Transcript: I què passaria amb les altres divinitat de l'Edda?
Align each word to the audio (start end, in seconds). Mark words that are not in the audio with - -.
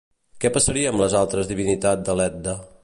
I 0.37 0.39
què 0.45 0.49
passaria 0.55 0.87
amb 0.93 1.03
les 1.03 1.17
altres 1.21 1.51
divinitat 1.53 2.05
de 2.09 2.19
l'Edda? 2.21 2.61